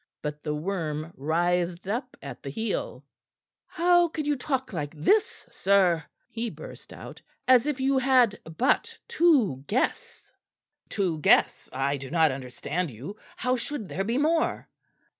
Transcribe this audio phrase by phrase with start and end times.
[0.23, 3.03] But the worm writhed up at the heel.
[3.67, 8.97] "How can you talk like this, sir," he burst out, "as if you had but
[9.07, 10.31] two guests?"
[10.89, 11.69] "Two guests?
[11.71, 13.15] I do not understand you.
[13.37, 14.67] How should there be more?"